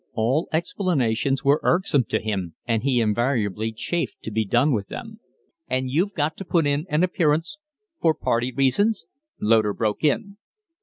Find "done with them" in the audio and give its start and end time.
4.45-5.19